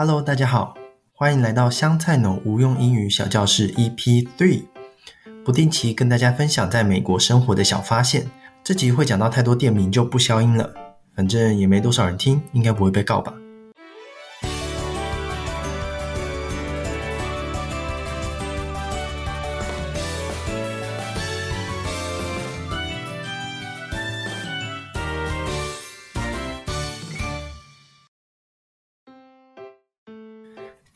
[0.00, 0.76] Hello，大家好，
[1.12, 4.62] 欢迎来到香菜农无用英语小教室 EP Three，
[5.44, 8.24] 不定期跟大家分享在美国生活的小发现。
[8.62, 10.72] 这集会讲到太多店名就不消音了，
[11.16, 13.34] 反正也没多少人听，应该不会被告吧。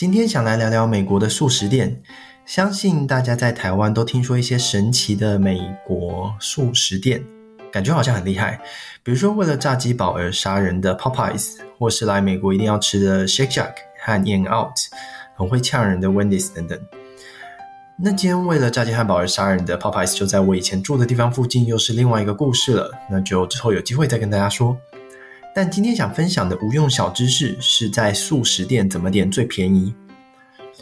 [0.00, 1.94] 今天想来聊聊美国的速食店，
[2.46, 7.22] 相信大家在台湾都听说一些神奇的美国速食店，
[7.70, 8.58] 感觉好像很厉害。
[9.02, 14.72] 比如说为了炸鸡堡而杀人的 Popeyes，或是来美国一定要吃的 Shake Shack 和 In Out，
[15.36, 16.80] 很会呛人的 Wendy's 等等。
[18.02, 22.90] 那间为了炸鸡汉堡而杀人的 Popeyes，就在我以前住的地方附近，又是另外一个故事了。
[23.10, 24.74] 那就之后有机会再跟大家说。
[25.52, 29.92] 但今天想分享的无用小知识是在速食店怎么点最便宜。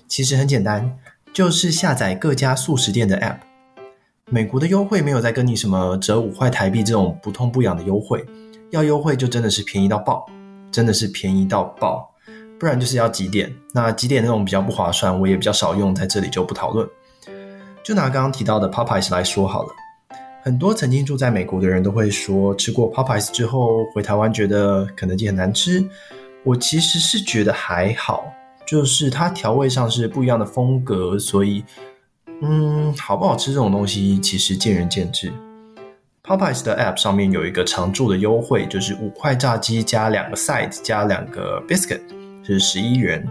[0.09, 0.99] 其实很简单，
[1.35, 3.37] 就是下载各家速食店的 App。
[4.31, 8.25] 美国的优惠没有在跟你什么折五块台币这种不痛不痒的优惠，
[8.71, 10.27] 要优惠就真的是便宜到爆，
[10.71, 12.11] 真的是便宜到爆，
[12.59, 13.55] 不然就是要几点。
[13.73, 16.89] 那几点那种比较不划算，我也比较少用，在这里就不讨论。
[17.85, 19.69] 就拿刚刚提到的 Popeyes 来说好了。
[20.43, 25.85] 很多曾经住在美国的人都会说，吃过 Popeyes 之后回台湾觉得肯德基很难吃。
[26.45, 28.31] 我其实是觉得还好，
[28.69, 31.65] 就是它调味上是不一样的风格，所以
[32.43, 35.33] 嗯，好不好吃这种东西其实见仁见智。
[36.23, 42.03] Popeyes 的 App 上面有一个常驻的优惠，就是五块炸鸡加两个 side 加两个 biscuit
[42.45, 43.27] 是十一元，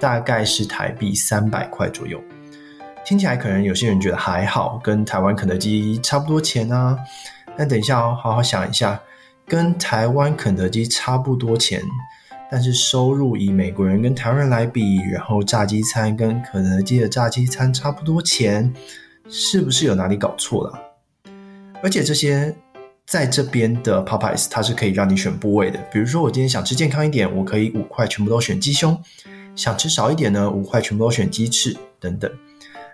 [0.00, 2.18] 大概是台币三百块左右。
[3.04, 6.96] 听起来可能有些人觉得还好，跟台湾肯德基差不多钱啊。
[7.58, 8.98] 但等一下哦，好好想一下，
[9.46, 11.82] 跟台湾肯德基差不多钱，
[12.50, 18.72] 但是收入以美国人跟台湾人来比，然后炸鸡餐跟肯德基的炸鸡餐差不多钱，
[19.28, 20.78] 是不是有哪里搞错了？
[21.82, 22.54] 而且这些
[23.06, 28.94] 在这边的 Popeyes 它是可以让你选部位的，比如说我今天想吃健康一点，我可以五块全部都选鸡胸；
[29.54, 32.30] 想吃少一点呢，五块全部都选鸡翅等等。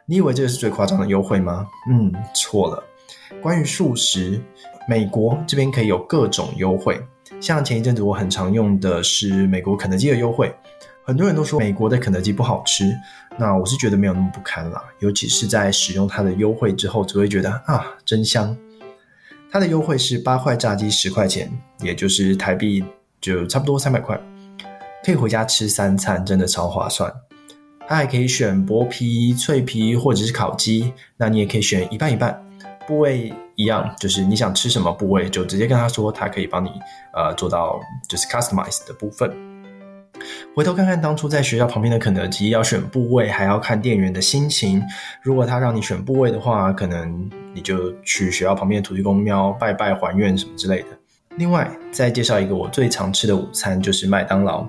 [0.06, 1.66] 你以为这个是最夸张的优惠吗？
[1.90, 2.82] 嗯，错了。
[3.40, 4.40] 关于素食，
[4.88, 7.00] 美国这边可以有各种优惠。
[7.40, 10.54] 像前一阵子我很常用的是美国肯德基的优惠。
[11.06, 12.90] 很多人都说美国的肯德基不好吃，
[13.36, 14.82] 那我是觉得没有那么不堪啦。
[15.00, 18.56] 尤其是在使用它的优惠之后，只会觉得啊，真香。
[19.52, 22.82] 它的优惠是八块炸鸡十块钱，也就是台币
[23.20, 24.18] 就差不多三百块，
[25.04, 27.12] 可以回家吃三餐，真的超划算。
[27.86, 32.42] 它还可以选薄皮、脆皮或者是烤鸡，那你也可以选一半一半，
[32.86, 36.70] 部位一样，就是你想吃什么部位，就直接跟他说，他可以帮你
[37.12, 39.30] 呃做到就是 customize 的部分。
[40.54, 44.82] 回头看看当初在学校旁边的肯德基，要选部位还要看店员的心情，
[45.22, 50.88] 如果他让你选部位的话，可能你就去学校旁边的土地公庙拜拜还愿什么之类的。
[51.36, 54.66] 另外再介绍一个我最常吃的午餐，就是麦当劳。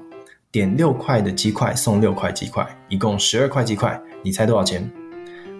[0.51, 4.89] 点六块的鸡块送六块鸡块，一共十二块鸡块，你猜多少钱？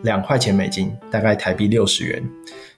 [0.04, 2.24] 两块钱美金，大概台币六十元。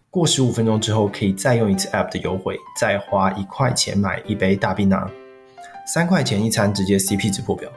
[0.09, 5.09] 过十五分钟之后可以再用一次 App 的优惠，再花一块钱买一杯大冰拿。
[5.85, 7.69] 三块钱一餐直接 CP 值破表，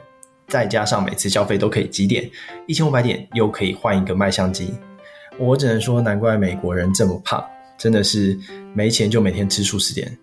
[0.47, 2.29] 再加上每次消费都可以积点，
[2.67, 4.73] 一千五百点又可以换一个卖相机。
[5.37, 7.43] 我只能说，难怪美国人这么胖，
[7.77, 8.37] 真的是
[8.73, 10.17] 没钱就每天吃素食店。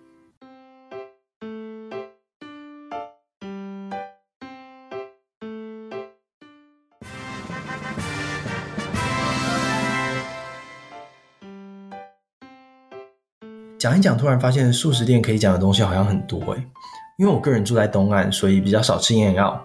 [13.79, 16.61] 讲一讲，突然发现素食店可以讲的东西好像很多诶，
[17.17, 19.61] 因为我个人住在东岸，所以比较少吃 In-N-Out。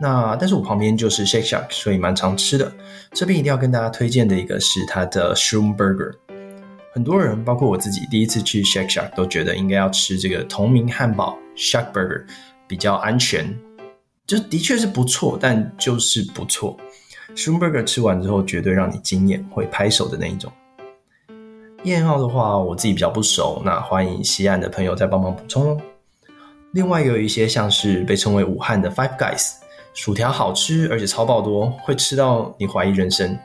[0.00, 2.72] 那但是我旁边就是 Shake Shack，所以蛮常吃的。
[3.12, 6.12] 这边一定要跟大家推荐的一个是它的 Shroom Burger。
[6.92, 12.24] 很多人，包括我自己，第一次去 Shake Shack 都觉得应该要吃这个同名汉堡 Shack Burger
[12.68, 13.52] 比较安全。
[14.28, 16.76] 就的确是不错，但就是不错。
[17.34, 20.52] Shroom Burger 吃完之后，绝对让你惊艳，会拍手的那一种。
[21.86, 25.80] 燕号的话，我自己比较不熟，那欢迎西岸的朋友再帮忙补充哦。
[26.72, 29.52] 另外有一些像是被称为武汉的 Five Guys，
[29.94, 33.38] 薯条好吃而且超爆多，会吃到你怀疑人生。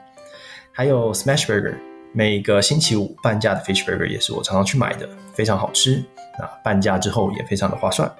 [0.72, 1.76] 还有 Smash Burger，
[2.14, 6.04] 每个星期五半价的 Fish Burger 也是我常常去买的，非常好吃。
[6.40, 8.12] 那半价之后也非常的划算。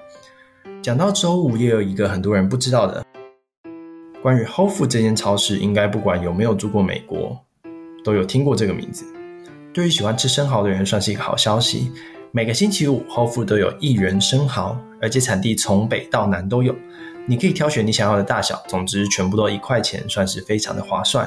[0.80, 3.04] 讲到周五，也有一个很多人不知道的，
[4.22, 7.36] 关于 Whole f o o d 这间超市，应该不管有没有住过美国，
[8.04, 9.04] 都有听过这个名字。
[9.72, 11.90] 对于喜欢吃生蚝的人，算是一个好消息。
[12.30, 16.74] 每个星期五，Whole Foods 都有一元生蚝，而且产地从北到南都有。
[17.26, 21.26] 你可以挑选你想要的大小，总之全部都一块钱，算是非常的划算。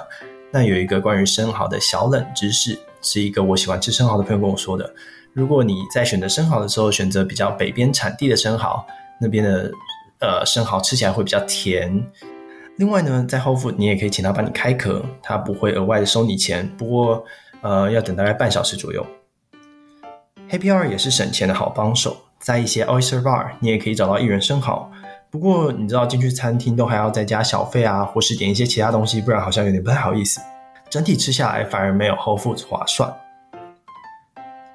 [0.51, 4.93] 那有一个关于生蚝的小冷知识，是一个我喜欢吃生蚝的朋友跟我说的。
[5.33, 8.85] 如果你在选择生蚝的时候，选择比较北边产地的生蚝，
[9.19, 9.71] 那边的
[10.19, 12.05] 呃生蚝吃起来会比较甜。
[12.77, 17.23] 另外呢，在 Whole Foods 你也可以请他帮你开壳，他不会额外的收你钱，不过
[17.65, 19.03] 呃要等大概半小时左右。
[20.47, 24.91] Happy Hour 也是省钱的好帮手，在一些 Oyster Bar 你也可以找到一元生蚝。
[25.31, 30.39] 不过你知道进去餐厅都还要再加小费啊，或是点一些其他东西，不然好像有点不太好意思。
[30.91, 33.11] 整体吃下来反而没有 Whole Foods 划算。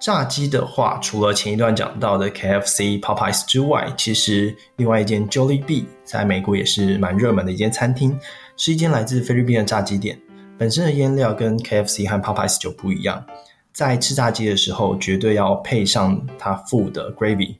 [0.00, 8.18] 炸鸡的话，除了前一段讲到的 KFC、Popeyes 之外，其实另外一间 Jollibee 在美国也是蛮热门的一间餐厅，
[8.56, 10.18] 是一间来自菲律宾的炸鸡店。
[10.60, 13.24] 本身的腌料跟 KFC 和 Popeyes 就不一样，
[13.72, 17.56] 在吃炸鸡的时候，绝对要配上它附的 gravy，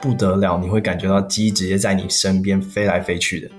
[0.00, 3.50] 不得了，你会感觉到鸡直接在你身边飞来飞去的。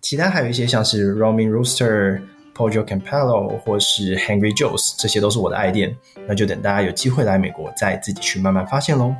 [0.00, 2.20] 其他还有一些像是 Roaming Rooster。
[2.54, 5.96] p o j o Campello 或是 Hungry Joe's，这些都是我的爱店，
[6.26, 9.14] 那就等大家有机会来美国，再自己去慢慢发现喽。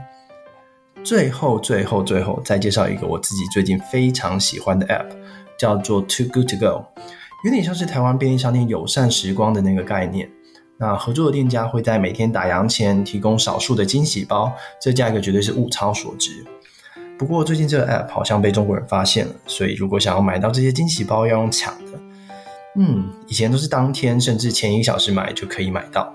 [1.04, 5.06] 最后，最后，最后，再介绍一个我自己最近非常喜欢的 App，
[5.56, 6.84] 叫做 Too Good To Go，
[7.44, 10.28] 有点像是台湾便利商店友善时光的那个概念。
[10.76, 16.44] 那合作的店家会在每天打烊前提供少数的惊喜包，这价格绝对是物超所值。
[17.16, 22.00] 不过最近这个 App 好像被中国人发现了，所以如果想要买到这些惊喜包，要用抢的。
[22.76, 26.12] 嗯，以前都是当天甚至前一个小时买就可以买到。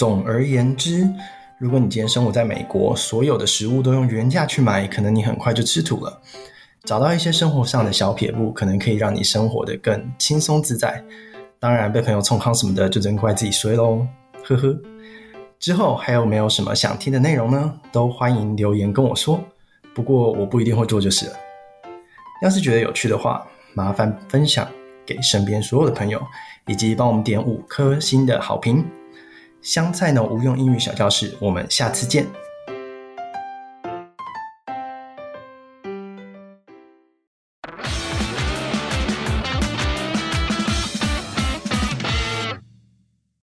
[0.00, 1.06] 总而言之，
[1.58, 6.22] 如果你今天生活在美国，所有的食物都用原价去买，可能你很快就吃土了。
[6.84, 11.04] 找到一些生活上的小撇步，可能可以让你生活得更轻松自在。
[11.58, 14.06] 当然，被朋友冲康什么的，就真怪自己衰喽，
[14.42, 14.74] 呵呵。
[15.58, 17.70] 之后还有没有什么想听的内容呢？
[17.92, 19.38] 都欢迎留言跟我说。
[19.94, 21.32] 不过我不一定会做就是了。
[22.42, 24.66] 要是觉得有趣的话，麻烦分享
[25.04, 26.18] 给身边所有的朋友，
[26.66, 28.82] 以及帮我们点五颗星的好评。
[29.62, 32.26] 香菜呢，无用英语小教室，我们下次见。